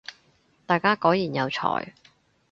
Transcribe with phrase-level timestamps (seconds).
[0.65, 1.93] 大家果然有才